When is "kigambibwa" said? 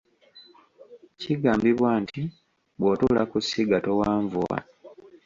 1.19-1.89